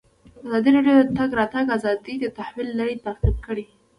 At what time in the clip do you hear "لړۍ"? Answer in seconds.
2.79-2.95